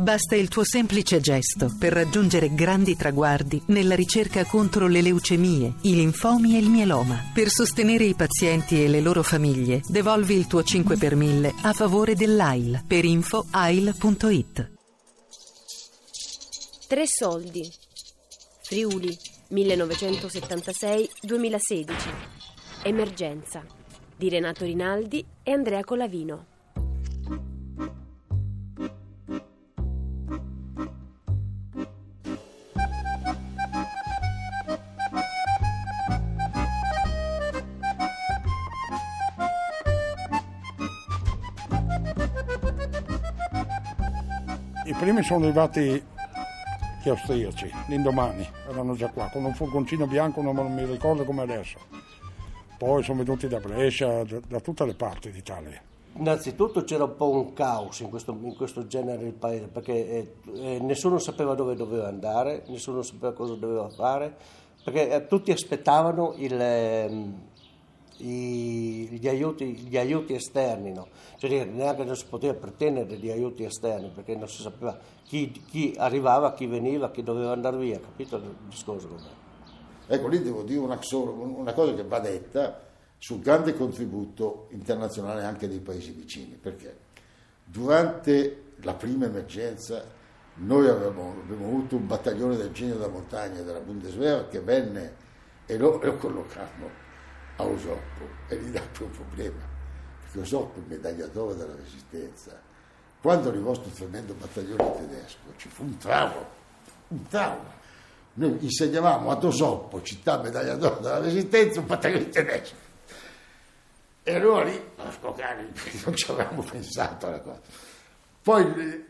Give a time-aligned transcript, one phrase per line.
[0.00, 5.94] Basta il tuo semplice gesto per raggiungere grandi traguardi nella ricerca contro le leucemie, i
[5.94, 7.30] linfomi e il mieloma.
[7.34, 11.74] Per sostenere i pazienti e le loro famiglie, devolvi il tuo 5 per 1000 a
[11.74, 14.70] favore dell'AIL per info ail.it.
[16.88, 17.70] Tre soldi.
[18.62, 19.14] Friuli,
[19.52, 21.92] 1976-2016.
[22.84, 23.62] Emergenza.
[24.16, 26.59] Di Renato Rinaldi e Andrea Colavino.
[44.90, 46.02] I primi sono arrivati
[47.04, 51.78] gli austriaci, l'indomani, erano già qua, con un furgoncino bianco, non mi ricordo come adesso.
[52.76, 55.80] Poi sono venuti da Brescia, da, tutte le parti d'Italia.
[56.16, 60.34] Innanzitutto c'era un po' un caos in questo, in questo genere di paese perché eh,
[60.56, 64.34] eh, nessuno sapeva dove doveva andare, nessuno sapeva cosa doveva fare,
[64.82, 67.49] perché eh, tutti aspettavano il, ehm,
[68.20, 71.08] i, gli, aiuti, gli, aiuti, esterni, no?
[71.38, 75.94] cioè neanche non si poteva pretendere di aiuti esterni perché non si sapeva chi, chi
[75.96, 79.38] arrivava, chi veniva, chi doveva andare via, capito il discorso com'è?
[80.06, 85.68] Ecco, lì devo dire una, una cosa che va detta sul grande contributo internazionale anche
[85.68, 86.96] dei paesi vicini, perché
[87.64, 90.02] durante la prima emergenza
[90.54, 95.14] noi avevamo, abbiamo avuto un battaglione del genio della montagna della Bundeswehr che venne
[95.66, 97.08] e lo, lo collocammo
[97.60, 99.62] a Osoppo e gli dato un problema,
[100.20, 102.58] perché Osoppo medagliatore della resistenza.
[103.20, 106.48] Quando arrivò questo tremendo battaglione tedesco ci fu un trauma,
[107.08, 107.78] un trauma.
[108.34, 112.88] Noi insegnavamo ad Osoppo, città medagliatore della resistenza, un battaglione tedesco.
[114.22, 114.80] E allora lì,
[116.04, 117.60] non ci avevamo pensato alla cosa.
[118.42, 119.04] Poi,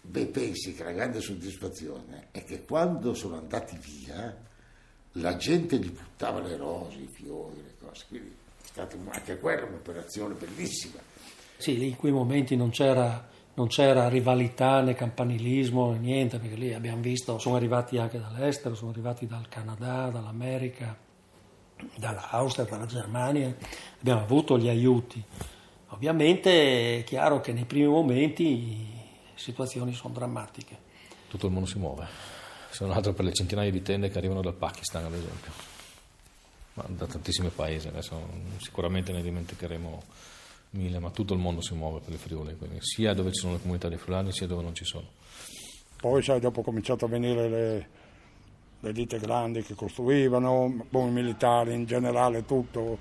[0.00, 4.34] beh, pensi che la grande soddisfazione è che quando sono andati via,
[5.12, 8.04] la gente gli buttava le rose, i fiori, le cose.
[8.08, 11.00] Quindi è stata anche quella un'operazione bellissima.
[11.56, 16.54] Sì, lì in quei momenti non c'era, non c'era rivalità né campanilismo né niente, perché
[16.54, 20.96] lì abbiamo visto, sono arrivati anche dall'estero, sono arrivati dal Canada, dall'America,
[21.96, 23.54] dall'Austria, dalla Germania,
[24.00, 25.22] abbiamo avuto gli aiuti.
[25.88, 30.88] Ovviamente è chiaro che nei primi momenti le situazioni sono drammatiche.
[31.28, 32.06] Tutto il mondo si muove,
[32.70, 35.52] se non altro per le centinaia di tende che arrivano dal Pakistan ad esempio,
[36.74, 40.02] ma da tantissimi paesi, adesso sicuramente ne dimenticheremo
[40.70, 43.60] mille, ma tutto il mondo si muove per le Friuli, sia dove ci sono le
[43.60, 45.06] comunità di friulani sia dove non ci sono.
[45.96, 47.88] Poi sai, dopo cominciato a venire le,
[48.80, 52.98] le ditte grandi che costruivano, boh, i militari in generale, tutto,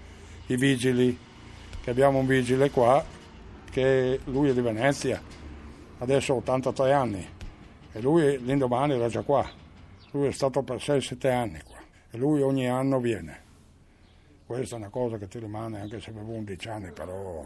[0.47, 1.17] i vigili,
[1.81, 3.05] che abbiamo un vigile qua,
[3.69, 5.21] che lui è di Venezia,
[5.99, 7.27] adesso ha 83 anni,
[7.91, 9.49] e lui l'indomani era già qua,
[10.11, 11.77] lui è stato per 6-7 anni qua,
[12.11, 13.47] e lui ogni anno viene.
[14.45, 17.45] Questa è una cosa che ti rimane anche se avevo 11 anni, però...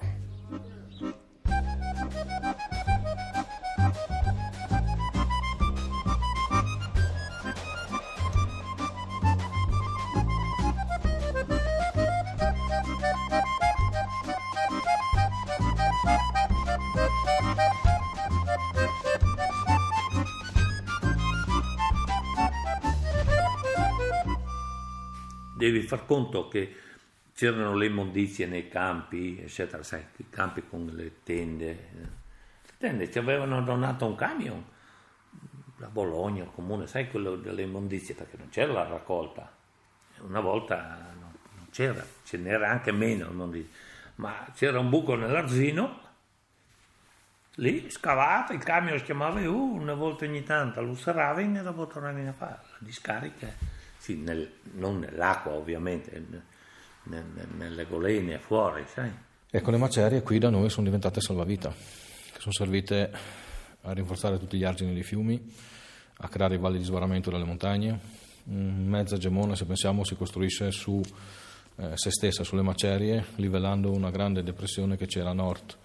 [25.64, 26.76] devi far conto che
[27.36, 31.90] c'erano le immondizie nei campi, eccetera, sai, i campi con le tende.
[31.92, 34.64] Le tende ci avevano donato un camion
[35.78, 39.52] da Bologna, comune, sai quello delle immondizie, perché non c'era la raccolta.
[40.20, 43.32] Una volta non c'era, ce n'era anche meno
[44.16, 46.00] ma c'era un buco nell'arzino,
[47.56, 51.88] lì scavato, il camion si chiamava uh, una volta ogni tanto, lo serravano e dopo
[51.88, 53.73] tornavano a fare la discarica
[54.04, 56.22] sì, nel, non nell'acqua ovviamente,
[57.04, 57.24] nel,
[57.56, 59.10] nelle golene fuori, sai.
[59.50, 63.10] Ecco, le macerie qui da noi sono diventate salvavita, che sono servite
[63.80, 65.42] a rinforzare tutti gli argini dei fiumi,
[66.18, 67.98] a creare i valli di sbarramento delle montagne.
[68.44, 71.02] Mezza Gemona, se pensiamo, si costruisce su
[71.78, 75.78] eh, se stessa, sulle macerie, livellando una grande depressione che c'era a nord.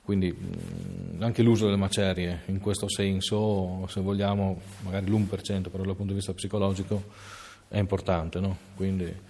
[0.00, 5.96] Quindi mh, anche l'uso delle macerie in questo senso, se vogliamo, magari l'1%, però dal
[5.96, 7.02] punto di vista psicologico,
[7.68, 8.56] è importante, no?
[8.74, 9.26] Quindi...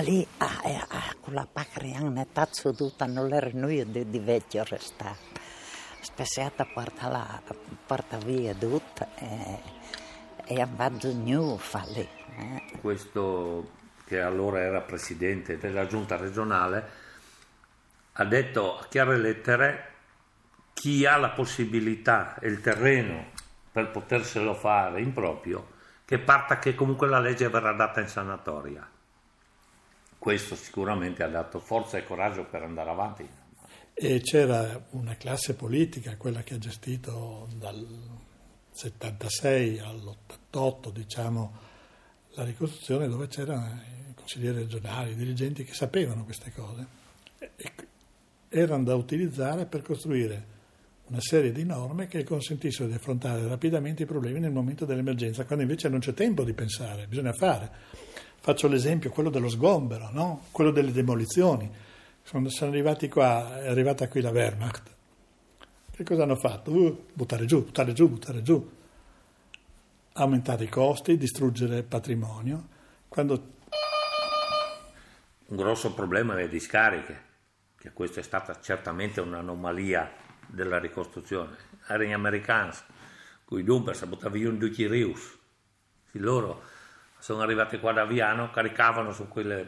[0.00, 4.62] Lì, ah, eh, ah, con la pacriana tazzo tutta non era noi di, di vecchio
[4.64, 5.34] restato.
[6.00, 7.42] Spessiata porta, la,
[7.86, 9.60] porta via tutta e,
[10.44, 12.06] e andato new fa lì.
[12.38, 12.78] Eh.
[12.80, 13.70] Questo
[14.04, 17.04] che allora era presidente della giunta regionale
[18.12, 19.92] ha detto a chiare lettere
[20.72, 23.32] chi ha la possibilità e il terreno
[23.72, 25.74] per poterselo fare in proprio,
[26.06, 28.88] che parta che comunque la legge verrà data in sanatoria.
[30.16, 33.28] Questo sicuramente ha dato forza e coraggio per andare avanti.
[33.92, 37.84] E c'era una classe politica, quella che ha gestito dal
[38.70, 41.58] 76 all'88, diciamo,
[42.34, 46.86] la ricostruzione, dove c'erano i consiglieri regionali, i dirigenti che sapevano queste cose.
[47.38, 47.72] E
[48.48, 50.54] erano da utilizzare per costruire
[51.08, 55.64] una serie di norme che consentissero di affrontare rapidamente i problemi nel momento dell'emergenza, quando
[55.64, 57.70] invece non c'è tempo di pensare, bisogna fare.
[58.38, 60.46] Faccio l'esempio, quello dello sgombero, no?
[60.50, 61.70] quello delle demolizioni
[62.30, 64.94] quando sono arrivati qua, è arrivata qui la Wehrmacht,
[65.92, 66.72] che cosa hanno fatto?
[66.72, 68.70] Uh, buttare giù, buttare giù, buttare giù,
[70.14, 72.68] aumentare i costi, distruggere patrimonio.
[73.08, 73.54] Quando...
[75.46, 77.22] Un grosso problema le discariche,
[77.78, 80.10] che questa è stata certamente un'anomalia
[80.46, 81.56] della ricostruzione.
[81.86, 82.72] Erano gli americani,
[83.44, 85.36] con i dumpers, buttavano via un tutti i rius.
[86.12, 86.62] Loro
[87.18, 89.66] sono arrivati qua da Viano, caricavano su quelle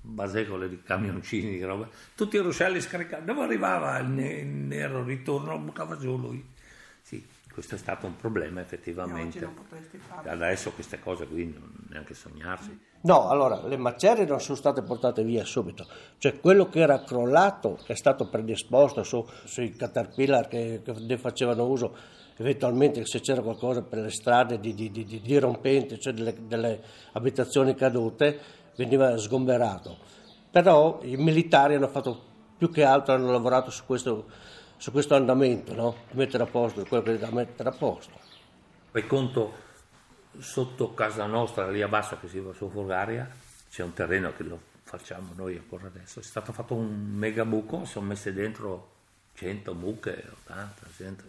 [0.00, 5.96] basecole di camioncini di roba, tutti i ruscelli scaricati, dove arrivava il nero ritorno, buttava
[5.96, 6.44] giù lui.
[7.00, 9.48] Sì, questo è stato un problema effettivamente.
[10.24, 12.78] Adesso queste cose qui non neanche sognarsi.
[13.02, 15.86] No, allora le macerie non sono state portate via subito,
[16.18, 21.66] cioè quello che era crollato è stato predisposto su, sui caterpillar che, che ne facevano
[21.66, 21.96] uso
[22.36, 26.80] eventualmente se c'era qualcosa per le strade di, di, di, di rompente, cioè delle, delle
[27.12, 28.38] abitazioni cadute,
[28.76, 29.98] veniva sgomberato.
[30.50, 34.26] Però i militari hanno fatto più che altro, hanno lavorato su questo,
[34.82, 35.96] su questo andamento, no?
[36.10, 38.18] mettere a posto quello che da mettere a posto.
[38.90, 39.54] Fai conto,
[40.40, 43.30] sotto casa nostra, lì a basso che si va su Fulgaria,
[43.70, 47.84] c'è un terreno che lo facciamo noi ancora adesso, è stato fatto un mega buco,
[47.84, 48.90] sono messe dentro
[49.34, 51.24] 100 mucche, 80, 100,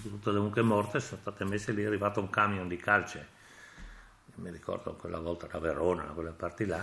[0.00, 3.34] tutte le mucche morte sono state messe lì, è arrivato un camion di calce
[4.36, 6.82] mi ricordo quella volta da Verona, quelle parti là,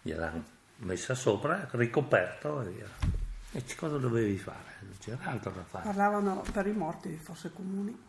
[0.00, 0.44] gliel'hanno
[0.76, 3.09] messa sopra, ricoperto e via.
[3.52, 4.76] E cosa dovevi fare?
[4.82, 5.84] Non c'era altro da fare.
[5.84, 8.08] Parlavano per i morti, forse comuni.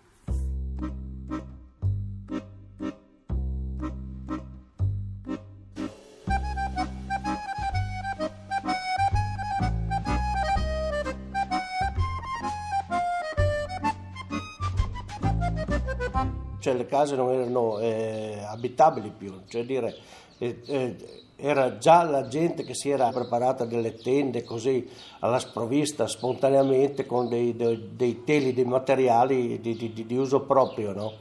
[16.61, 19.97] cioè le case non erano eh, abitabili più, cioè dire,
[20.38, 20.95] eh, eh,
[21.41, 24.88] era già la gente che si era preparata delle tende così
[25.19, 30.93] alla sprovvista spontaneamente con dei, dei, dei teli, dei materiali di, di, di uso proprio,
[30.93, 31.13] no?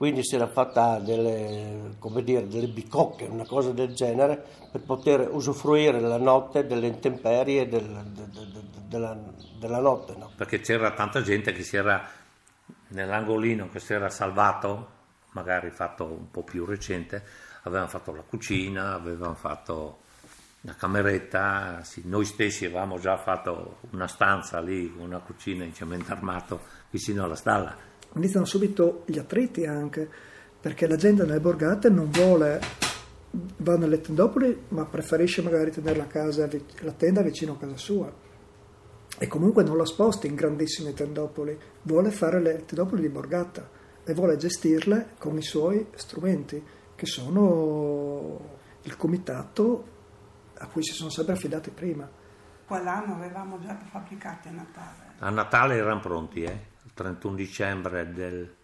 [0.00, 4.42] quindi si era fatta delle, dire, delle, bicocche, una cosa del genere,
[4.72, 9.18] per poter usufruire la notte delle intemperie del, de, de, de, della,
[9.58, 10.14] della, notte.
[10.16, 10.30] No?
[10.34, 12.02] Perché c'era tanta gente che si era
[12.88, 14.88] nell'angolino che si era salvato,
[15.32, 17.22] magari fatto un po' più recente,
[17.62, 19.98] avevano fatto la cucina, avevano fatto
[20.62, 26.12] la cameretta, sì, noi stessi avevamo già fatto una stanza lì, una cucina in cemento
[26.12, 26.60] armato
[26.90, 27.74] vicino alla stalla.
[28.14, 30.08] Iniziano subito gli attriti anche,
[30.60, 32.60] perché la gente nelle borgate non vuole,
[33.30, 36.48] va nelle tendopoli, ma preferisce magari tenere la, casa,
[36.80, 38.28] la tenda vicino a casa sua
[39.22, 43.68] e comunque non la sposta in grandissime tendopoli, vuole fare le tendopoli di borgata
[44.02, 46.62] e vuole gestirle con i suoi strumenti,
[47.00, 49.88] che sono il comitato
[50.58, 52.06] a cui si sono sempre affidati prima.
[52.66, 55.12] Quell'anno avevamo già prefabbricati a Natale.
[55.20, 56.66] A Natale erano pronti, eh?
[56.82, 58.54] il 31 dicembre del,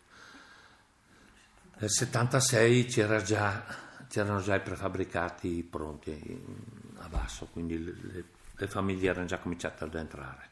[1.78, 3.64] del 76 c'era già,
[4.06, 6.44] c'erano già i prefabbricati pronti
[6.98, 8.24] a basso, quindi le,
[8.54, 10.50] le famiglie erano già cominciate ad entrare.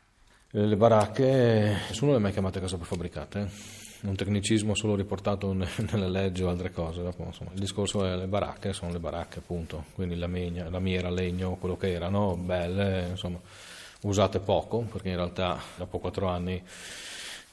[0.53, 3.49] Le baracche, nessuno le ha mai chiamate case prefabbricate, è
[4.05, 7.03] un tecnicismo solo riportato nelle leggi o altre cose.
[7.03, 10.79] Dopo, insomma, il discorso è le baracche, sono le baracche appunto, quindi la, megna, la
[10.79, 13.41] miera, legno, quello che erano, belle, insomma,
[14.03, 16.63] usate poco, perché in realtà dopo quattro anni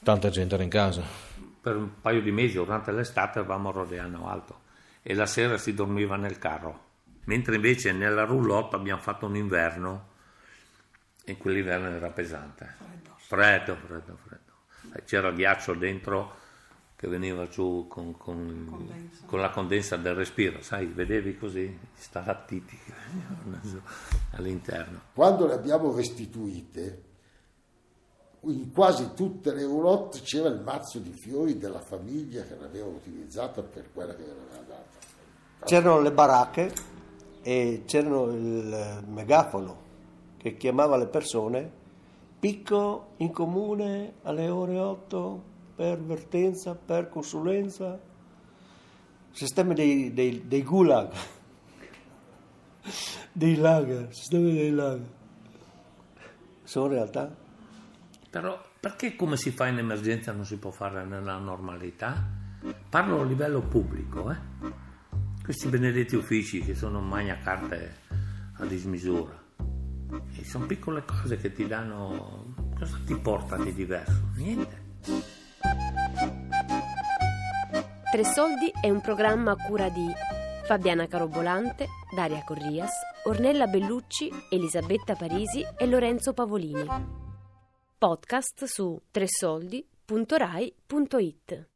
[0.02, 1.02] tanta gente era in casa.
[1.60, 4.60] Per un paio di mesi durante l'estate eravamo a Rodeano Alto
[5.02, 6.90] e la sera si dormiva nel carro,
[7.24, 10.10] mentre invece nella roulotte abbiamo fatto un inverno
[11.24, 12.74] e quell'inverno era pesante.
[13.16, 14.51] Freddo, freddo, freddo.
[15.04, 16.40] C'era ghiaccio dentro
[16.96, 22.78] che veniva giù con, con, con la condensa del respiro, sai, vedevi così, stalattiti
[24.36, 25.00] all'interno.
[25.12, 27.02] Quando le abbiamo restituite,
[28.42, 33.62] in quasi tutte le roulotte c'era il mazzo di fiori della famiglia che l'aveva utilizzata
[33.62, 35.64] per quella che era data.
[35.64, 36.72] C'erano le baracche
[37.42, 39.80] e c'erano il megafono
[40.36, 41.70] che chiamava le persone,
[42.42, 45.44] picco in comune alle ore 8,
[45.76, 48.00] per vertenza, per consulenza,
[49.30, 51.12] sistemi dei, dei, dei gulag,
[53.30, 55.06] dei lager, sistemi dei lager.
[56.64, 57.32] Sono realtà.
[58.28, 62.28] Però perché come si fa in emergenza non si può fare nella normalità?
[62.88, 64.36] Parlo a livello pubblico, eh?
[65.44, 67.98] Questi benedetti uffici che sono magna carte
[68.54, 69.41] a dismisura.
[70.36, 72.54] E sono piccole cose che ti danno...
[72.78, 74.30] Cosa ti porta di diverso?
[74.36, 74.80] Niente.
[78.10, 80.06] Tre Soldi è un programma a cura di
[80.64, 82.92] Fabiana Carobolante, Daria Corrias,
[83.24, 86.86] Ornella Bellucci, Elisabetta Parisi e Lorenzo Pavolini.
[87.96, 91.70] Podcast su tresoldi.rai.it